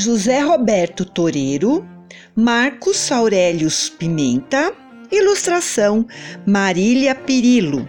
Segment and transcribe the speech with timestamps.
[0.00, 1.86] José Roberto Toreiro,
[2.34, 4.72] Marcos Aurelius Pimenta,
[5.12, 6.06] ilustração
[6.46, 7.86] Marília Pirillo.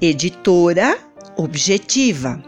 [0.00, 0.98] Editora
[1.36, 2.42] Objetiva.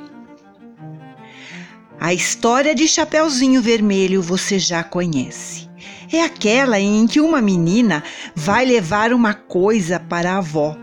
[2.00, 5.70] A história de Chapeuzinho Vermelho você já conhece.
[6.12, 8.02] É aquela em que uma menina
[8.34, 10.76] vai levar uma coisa para a avó,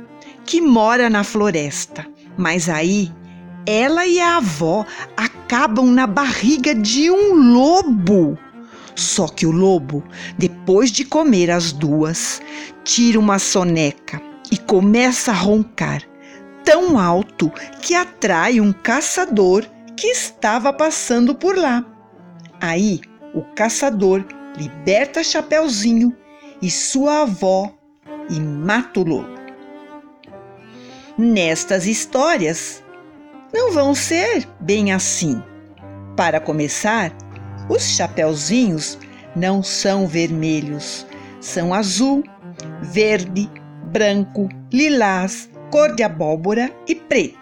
[0.45, 2.08] que mora na floresta.
[2.38, 3.12] Mas aí
[3.66, 4.85] ela e a avó
[5.16, 8.38] acabam na barriga de um lobo.
[8.95, 10.03] Só que o lobo,
[10.38, 12.41] depois de comer as duas,
[12.84, 16.03] tira uma soneca e começa a roncar
[16.64, 19.66] tão alto que atrai um caçador
[19.97, 21.86] que estava passando por lá.
[22.61, 23.02] Aí
[23.34, 24.23] o caçador
[24.58, 26.16] liberta Chapeuzinho
[26.61, 27.73] e sua avó
[28.30, 29.34] e mata o lobo.
[31.17, 32.83] Nestas histórias,
[33.54, 35.42] não vão ser bem assim.
[36.18, 37.16] Para começar,
[37.70, 38.98] os chapeuzinhos
[39.36, 41.06] não são vermelhos,
[41.40, 42.24] são azul,
[42.81, 43.50] verde,
[43.92, 47.38] branco, lilás, cor de abóbora e preto.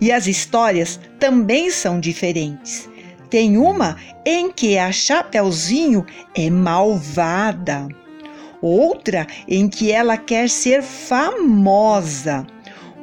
[0.00, 2.88] E as histórias também são diferentes.
[3.28, 3.96] Tem uma
[4.26, 7.86] em que a Chapeuzinho é malvada,
[8.60, 12.46] outra em que ela quer ser famosa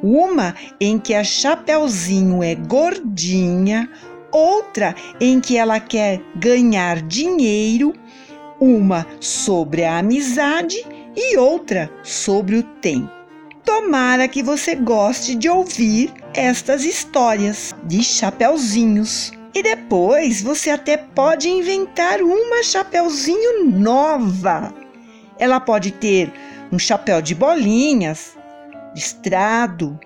[0.02, 3.88] uma em que a Chapeuzinho é gordinha,
[4.32, 7.92] outra em que ela quer ganhar dinheiro,
[8.60, 10.84] uma sobre a amizade
[11.16, 13.18] e outra sobre o tempo.
[13.64, 19.30] Tomara que você goste de ouvir estas histórias de chapeuzinhos.
[19.54, 24.72] E depois você até pode inventar uma chapeuzinho nova.
[25.38, 26.32] Ela pode ter
[26.72, 28.37] um chapéu de bolinhas,
[28.94, 29.98] listrado,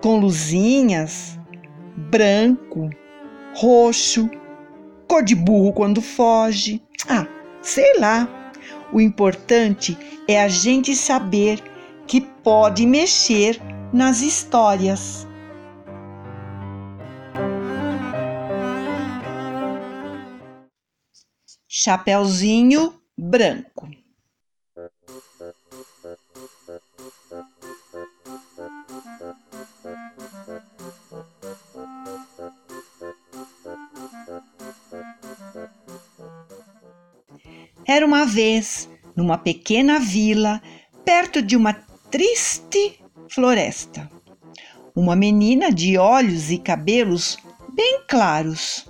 [0.00, 1.38] com luzinhas,
[1.96, 2.88] branco,
[3.54, 4.30] roxo,
[5.06, 6.82] cor de burro quando foge.
[7.08, 7.26] Ah,
[7.62, 8.28] sei lá.
[8.92, 11.62] O importante é a gente saber
[12.06, 13.60] que pode mexer
[13.92, 15.26] nas histórias.
[21.68, 23.88] Chapeuzinho branco.
[37.90, 40.60] Era uma vez, numa pequena vila,
[41.06, 41.72] perto de uma
[42.10, 43.00] triste
[43.30, 44.10] floresta,
[44.94, 47.38] uma menina de olhos e cabelos
[47.74, 48.86] bem claros.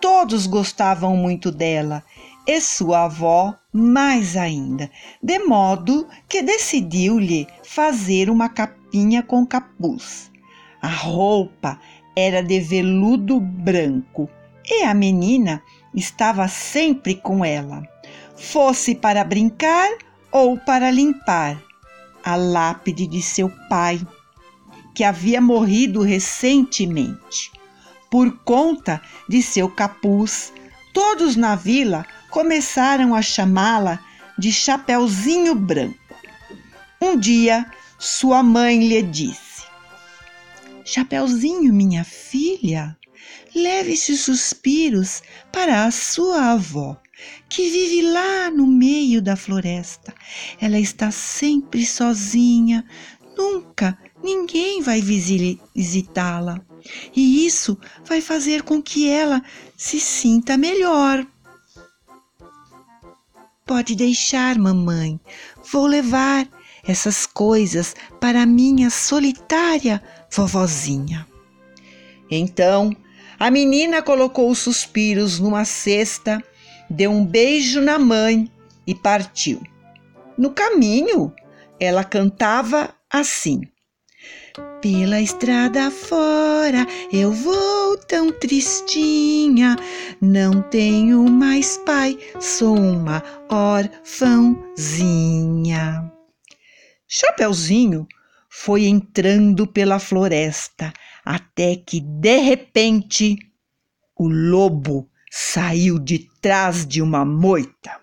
[0.00, 2.02] Todos gostavam muito dela
[2.44, 4.90] e sua avó mais ainda,
[5.22, 10.28] de modo que decidiu-lhe fazer uma capinha com capuz.
[10.82, 11.78] A roupa
[12.16, 14.28] era de veludo branco
[14.68, 15.62] e a menina
[15.94, 17.91] estava sempre com ela
[18.42, 19.88] fosse para brincar
[20.32, 21.62] ou para limpar
[22.24, 24.04] a lápide de seu pai,
[24.94, 27.52] que havia morrido recentemente.
[28.10, 30.52] Por conta de seu capuz,
[30.92, 34.00] todos na vila começaram a chamá-la
[34.36, 35.96] de Chapeuzinho Branco.
[37.00, 37.64] Um dia,
[37.98, 39.62] sua mãe lhe disse:
[40.84, 42.96] Chapeuzinho, minha filha,
[43.54, 45.22] leve esses suspiros
[45.52, 47.01] para a sua avó
[47.48, 50.14] que vive lá no meio da floresta.
[50.60, 52.84] Ela está sempre sozinha,
[53.36, 56.60] nunca ninguém vai visitá-la.
[57.14, 59.42] E isso vai fazer com que ela
[59.76, 61.26] se sinta melhor.
[63.66, 65.20] Pode deixar, mamãe.
[65.72, 66.48] Vou levar
[66.84, 71.26] essas coisas para minha solitária vovozinha.
[72.30, 72.94] Então,
[73.38, 76.42] a menina colocou os suspiros numa cesta
[76.92, 78.48] deu um beijo na mãe
[78.86, 79.60] e partiu.
[80.36, 81.32] No caminho,
[81.80, 83.62] ela cantava assim:
[84.80, 89.76] Pela estrada fora eu vou tão tristinha,
[90.20, 94.52] não tenho mais pai, sou uma orfãozinha.
[97.08, 98.06] Chapeuzinho
[98.48, 100.92] foi entrando pela floresta
[101.24, 103.38] até que de repente
[104.16, 108.02] o lobo saiu de trás de uma moita.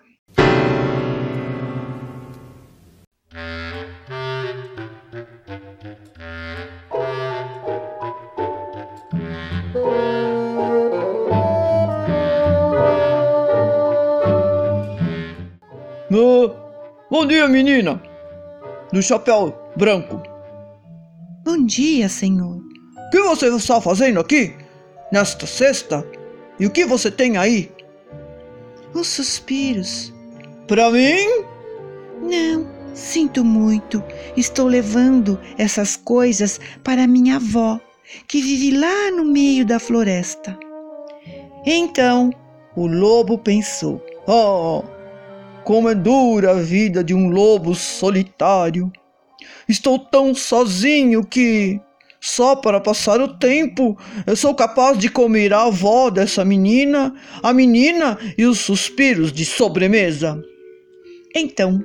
[16.12, 16.50] Oh,
[17.08, 18.02] bom dia, menina!
[18.92, 20.20] Do chapéu branco.
[21.44, 22.56] Bom dia, senhor.
[22.56, 24.52] O que você está fazendo aqui?
[25.12, 26.04] nesta cesta?
[26.60, 27.72] E o que você tem aí?
[28.94, 30.12] Os suspiros.
[30.68, 31.44] Para mim?
[32.20, 34.04] Não, sinto muito.
[34.36, 37.80] Estou levando essas coisas para minha avó,
[38.28, 40.58] que vive lá no meio da floresta.
[41.64, 42.30] Então
[42.76, 44.82] o lobo pensou: Oh,
[45.64, 48.92] como é dura a vida de um lobo solitário.
[49.68, 51.80] Estou tão sozinho que,
[52.20, 53.96] só para passar o tempo,
[54.26, 59.46] eu sou capaz de comer a avó dessa menina, a menina e os suspiros de
[59.46, 60.38] sobremesa.
[61.34, 61.82] Então,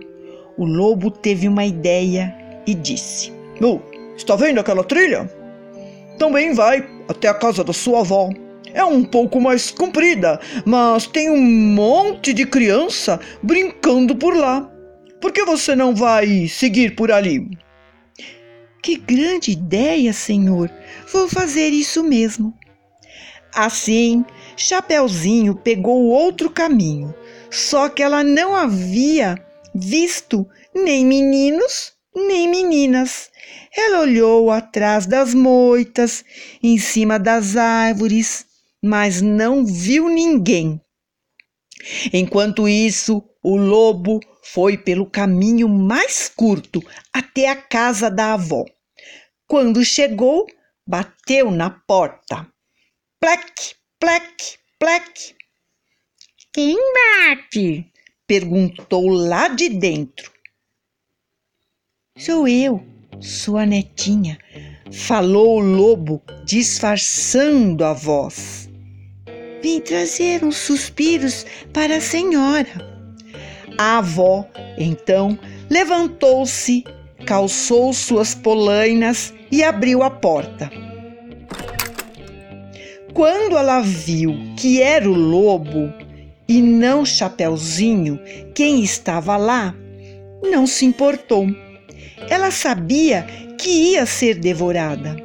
[0.57, 2.35] o lobo teve uma ideia
[2.67, 3.79] e disse: Oh,
[4.17, 5.29] está vendo aquela trilha?
[6.19, 8.29] Também vai até a casa da sua avó.
[8.73, 14.69] É um pouco mais comprida, mas tem um monte de criança brincando por lá.
[15.21, 17.47] Por que você não vai seguir por ali?
[18.85, 20.71] Que grande ideia, senhor!
[21.11, 22.53] Vou fazer isso mesmo.
[23.51, 24.23] Assim,
[24.55, 27.11] Chapeuzinho pegou outro caminho,
[27.49, 29.43] só que ela não havia
[29.73, 33.31] visto nem meninos nem meninas.
[33.75, 36.23] Ela olhou atrás das moitas,
[36.61, 38.45] em cima das árvores,
[38.83, 40.79] mas não viu ninguém.
[42.13, 46.81] Enquanto isso, o lobo foi pelo caminho mais curto
[47.13, 48.65] até a casa da avó.
[49.47, 50.47] Quando chegou,
[50.87, 52.47] bateu na porta.
[53.19, 55.35] Plec, plec, plec.
[56.51, 57.91] Quem bate?
[58.25, 60.31] perguntou lá de dentro.
[62.17, 62.83] Sou eu,
[63.21, 64.39] sua netinha,
[64.91, 68.67] falou o lobo, disfarçando a voz.
[69.61, 72.94] Vim trazer uns suspiros para a senhora.
[73.77, 74.45] A avó,
[74.77, 75.37] então,
[75.69, 76.83] levantou-se,
[77.25, 80.71] calçou suas polainas e abriu a porta.
[83.13, 85.93] Quando ela viu que era o lobo
[86.47, 88.19] e não Chapeuzinho
[88.53, 89.73] quem estava lá,
[90.43, 91.47] não se importou.
[92.29, 93.25] Ela sabia
[93.57, 95.15] que ia ser devorada,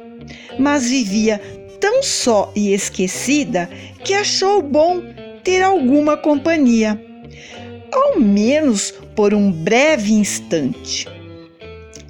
[0.57, 1.41] mas vivia
[1.79, 3.69] tão só e esquecida
[4.03, 5.01] que achou bom
[5.43, 6.99] ter alguma companhia,
[7.91, 11.07] ao menos por um breve instante.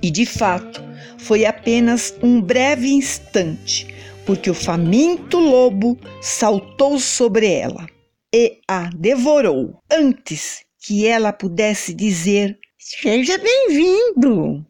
[0.01, 0.81] E de fato,
[1.17, 3.87] foi apenas um breve instante,
[4.25, 7.87] porque o faminto lobo saltou sobre ela
[8.33, 14.65] e a devorou antes que ela pudesse dizer: Seja bem-vindo!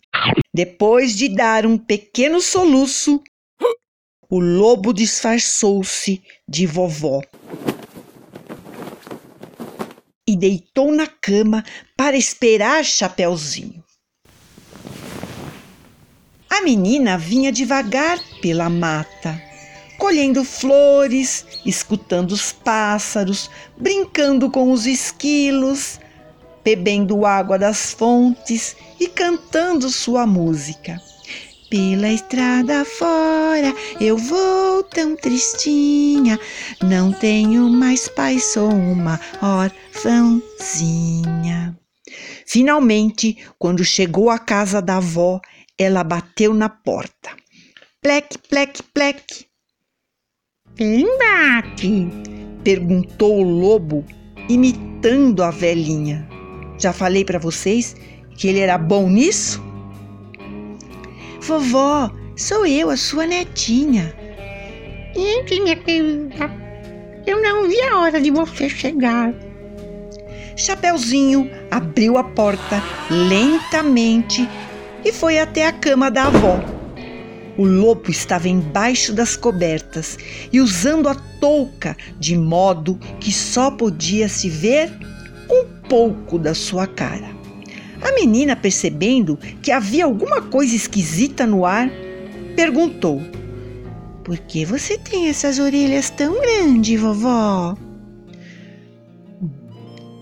[0.53, 3.21] Depois de dar um pequeno soluço,
[4.29, 7.21] o lobo disfarçou-se de vovó
[10.41, 11.63] deitou na cama
[11.95, 13.83] para esperar Chapeuzinho.
[16.49, 19.39] A menina vinha devagar pela mata,
[19.99, 25.99] colhendo flores, escutando os pássaros, brincando com os esquilos,
[26.63, 30.99] bebendo água das fontes e cantando sua música.
[31.71, 36.37] Pela estrada fora eu vou tão tristinha,
[36.83, 40.43] não tenho mais pai, sou uma orfãzinha.
[42.45, 45.39] Finalmente, quando chegou à casa da avó,
[45.77, 47.29] ela bateu na porta.
[48.01, 49.23] Plec, plec, plec.
[50.75, 52.09] Quem bate?
[52.65, 54.05] perguntou o lobo,
[54.49, 56.27] imitando a velhinha.
[56.77, 57.95] Já falei para vocês
[58.35, 59.70] que ele era bom nisso?
[61.41, 64.13] Vovó, sou eu, a sua netinha.
[65.15, 66.51] Gente, minha querida,
[67.25, 69.33] eu não vi a hora de você chegar.
[70.55, 74.47] Chapeuzinho abriu a porta lentamente
[75.03, 76.63] e foi até a cama da avó.
[77.57, 80.19] O lobo estava embaixo das cobertas
[80.53, 84.91] e usando a touca de modo que só podia se ver
[85.49, 87.40] um pouco da sua cara.
[88.01, 91.89] A menina, percebendo que havia alguma coisa esquisita no ar,
[92.55, 93.21] perguntou:
[94.23, 97.77] Por que você tem essas orelhas tão grandes, vovó?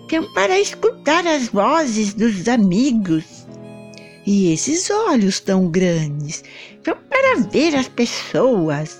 [0.10, 3.24] São para escutar as vozes dos amigos.
[4.26, 6.44] E esses olhos tão grandes
[6.84, 9.00] são para ver as pessoas.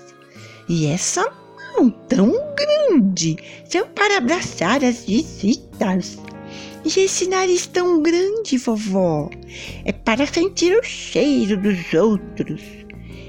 [0.68, 1.30] E essa
[1.74, 3.36] mão tão grande
[3.68, 6.18] são para abraçar as visitas.
[6.84, 9.28] E esse nariz tão grande, vovó?
[9.84, 12.62] É para sentir o cheiro dos outros.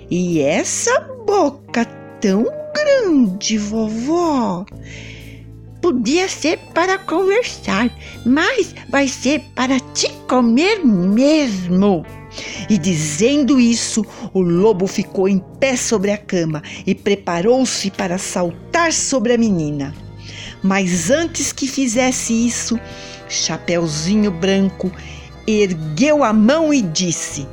[0.10, 1.86] E essa boca
[2.20, 4.66] tão grande, vovó?
[5.82, 7.92] Podia ser para conversar,
[8.26, 12.06] mas vai ser para te comer mesmo.
[12.70, 18.94] E dizendo isso, o lobo ficou em pé sobre a cama e preparou-se para saltar
[18.94, 19.94] sobre a menina.
[20.64, 22.80] Mas antes que fizesse isso,
[23.32, 24.92] Chapeuzinho Branco
[25.48, 27.48] ergueu a mão e disse: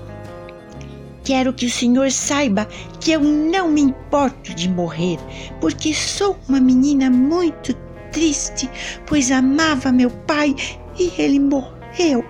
[1.25, 2.67] Quero que o senhor saiba
[3.01, 5.19] que eu não me importo de morrer,
[5.61, 7.75] porque sou uma menina muito
[8.13, 8.69] triste,
[9.07, 10.55] pois amava meu pai
[10.99, 12.25] e ele morreu.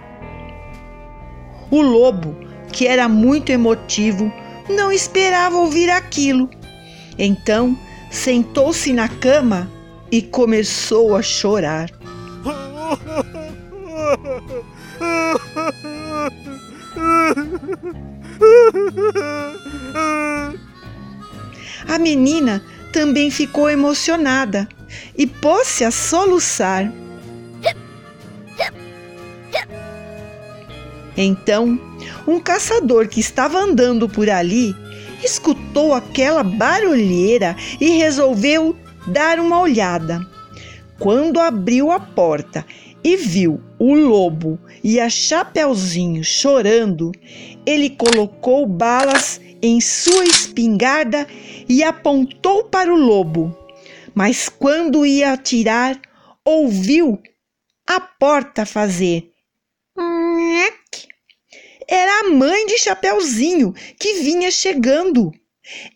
[1.70, 2.36] O lobo,
[2.72, 4.32] que era muito emotivo,
[4.68, 6.50] não esperava ouvir aquilo.
[7.18, 7.76] Então
[8.10, 9.70] sentou-se na cama
[10.10, 11.90] e começou a chorar.
[21.88, 24.68] A menina também ficou emocionada
[25.16, 26.92] e pôs-se a soluçar.
[31.16, 31.80] Então,
[32.26, 34.74] um caçador que estava andando por ali
[35.24, 38.76] escutou aquela barulheira e resolveu
[39.06, 40.24] dar uma olhada.
[40.98, 42.64] Quando abriu a porta
[43.02, 47.12] e viu o lobo e a Chapeuzinho chorando,
[47.66, 51.26] ele colocou balas em sua espingarda
[51.68, 53.56] e apontou para o lobo.
[54.14, 56.00] Mas quando ia atirar,
[56.44, 57.20] ouviu
[57.86, 59.30] a porta fazer.
[61.86, 65.32] Era a mãe de Chapeuzinho que vinha chegando.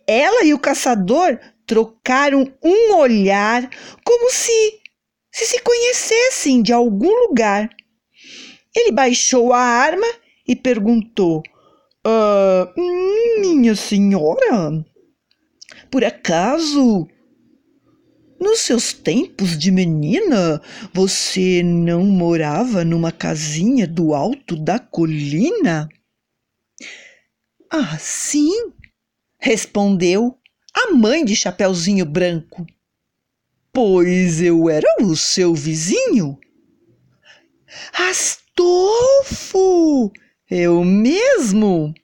[0.07, 3.69] Ela e o caçador trocaram um olhar
[4.05, 4.83] como se
[5.33, 7.71] se, se conhecessem de algum lugar.
[8.75, 10.07] Ele baixou a arma
[10.47, 11.43] e perguntou:
[12.05, 12.73] ah,
[13.41, 14.85] Minha senhora,
[15.91, 17.07] por acaso,
[18.41, 20.61] nos seus tempos de menina,
[20.93, 25.89] você não morava numa casinha do alto da colina?
[27.71, 28.73] Ah, sim,
[29.39, 30.39] respondeu
[30.75, 32.67] a mãe de Chapeuzinho Branco.
[33.73, 36.39] Pois eu era o seu vizinho.
[38.59, 40.11] Astolfo!
[40.51, 41.95] Eu mesmo?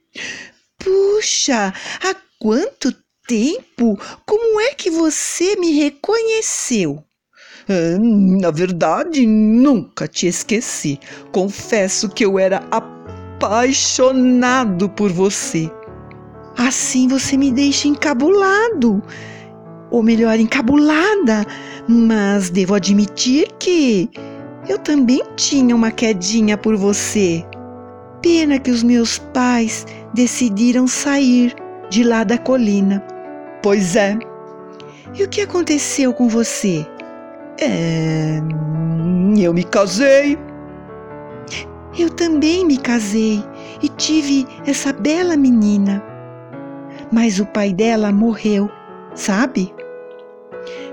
[0.79, 2.91] Puxa, há quanto
[3.27, 3.99] tempo!
[4.25, 7.03] Como é que você me reconheceu?
[7.99, 10.99] Na verdade, nunca te esqueci.
[11.31, 15.69] Confesso que eu era apaixonado por você.
[16.57, 19.03] Assim você me deixa encabulado,
[19.91, 21.45] ou melhor, encabulada,
[21.87, 24.09] mas devo admitir que
[24.69, 27.43] eu também tinha uma quedinha por você.
[28.21, 29.83] Pena que os meus pais
[30.13, 31.55] decidiram sair
[31.89, 33.03] de lá da colina.
[33.63, 34.15] Pois é.
[35.15, 36.85] E o que aconteceu com você?
[37.59, 38.39] É.
[39.39, 40.37] Eu me casei.
[41.97, 43.43] Eu também me casei
[43.81, 46.03] e tive essa bela menina.
[47.11, 48.69] Mas o pai dela morreu,
[49.15, 49.73] sabe?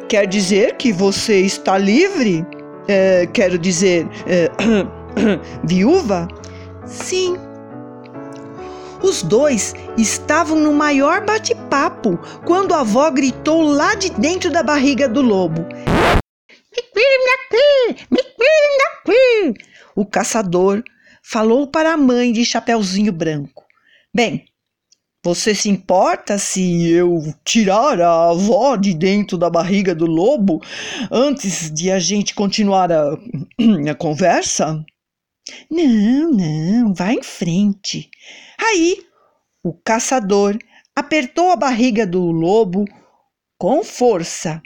[0.08, 2.46] Quer dizer que você está livre?
[2.88, 4.50] É, quero dizer, é,
[5.64, 6.28] viúva?
[6.86, 7.36] Sim.
[9.02, 15.08] Os dois estavam no maior bate-papo quando a avó gritou lá de dentro da barriga
[15.08, 15.62] do lobo:
[16.94, 18.06] Me daqui!
[18.10, 18.22] Me
[18.78, 19.54] daqui!
[19.94, 20.82] O caçador
[21.22, 23.64] falou para a mãe de Chapeuzinho Branco:
[24.14, 24.46] Bem,
[25.26, 30.62] você se importa se eu tirar a avó de dentro da barriga do lobo
[31.10, 33.14] antes de a gente continuar a,
[33.90, 34.84] a conversa?
[35.68, 38.08] Não, não, vá em frente.
[38.56, 38.98] Aí
[39.64, 40.56] o caçador
[40.94, 42.84] apertou a barriga do lobo
[43.58, 44.62] com força.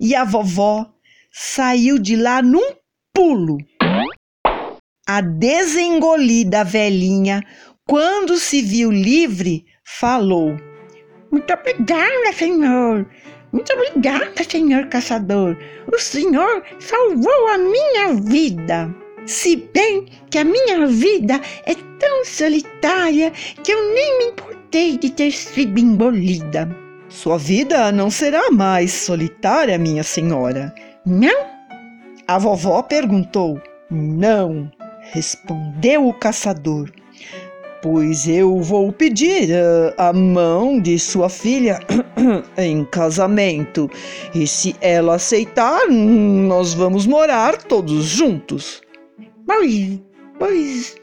[0.00, 0.92] E a vovó
[1.30, 2.74] saiu de lá num
[3.14, 3.58] pulo.
[5.10, 7.42] A desengolida velhinha,
[7.88, 10.54] quando se viu livre, falou:
[11.32, 13.08] Muito obrigada, senhor.
[13.50, 15.56] Muito obrigada, senhor caçador.
[15.90, 18.94] O senhor salvou a minha vida.
[19.24, 23.30] Se bem que a minha vida é tão solitária
[23.64, 26.68] que eu nem me importei de ter sido engolida.
[27.08, 30.74] Sua vida não será mais solitária, minha senhora.
[31.06, 31.46] Não?
[32.26, 33.58] A vovó perguntou.
[33.90, 34.70] Não,
[35.10, 36.92] respondeu o caçador
[37.82, 41.80] pois eu vou pedir uh, a mão de sua filha
[42.56, 43.90] em casamento.
[44.34, 48.82] E se ela aceitar, nós vamos morar todos juntos.
[49.46, 50.00] Pois,
[50.38, 50.96] pois,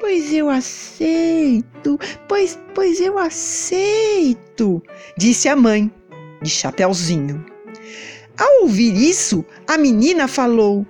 [0.00, 4.82] pois eu aceito, pois, pois eu aceito,
[5.16, 5.90] disse a mãe
[6.42, 7.44] de Chapeuzinho.
[8.38, 10.86] Ao ouvir isso, a menina falou: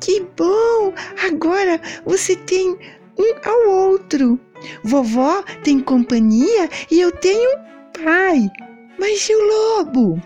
[0.00, 0.92] Que bom!
[1.26, 2.78] Agora você tem
[3.18, 4.38] um ao outro.
[4.82, 8.50] Vovó tem companhia e eu tenho um pai.
[8.98, 10.22] Mas e o lobo?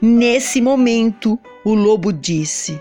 [0.00, 2.80] Nesse momento, o lobo disse: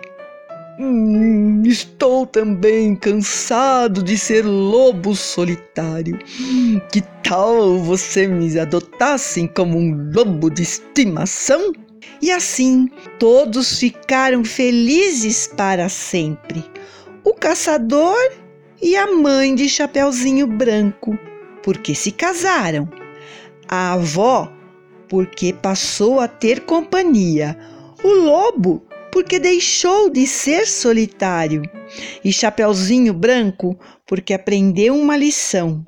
[0.79, 6.17] Hum, estou também cansado de ser lobo solitário.
[6.91, 11.71] Que tal você me adotassem como um lobo de estimação?
[12.21, 12.89] E assim
[13.19, 16.63] todos ficaram felizes para sempre.
[17.23, 18.17] O caçador
[18.83, 21.17] e a mãe de Chapeuzinho Branco,
[21.63, 22.89] porque se casaram.
[23.65, 24.51] A avó,
[25.07, 27.57] porque passou a ter companhia.
[28.03, 31.61] O lobo, porque deixou de ser solitário,
[32.25, 35.85] e Chapeuzinho Branco, porque aprendeu uma lição.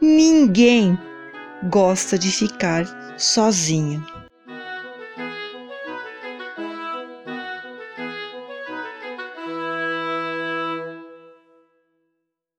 [0.00, 0.98] Ninguém
[1.70, 4.02] gosta de ficar sozinho.